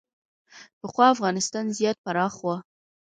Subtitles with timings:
[0.79, 2.47] پخوا افغانستان زیات پراخ و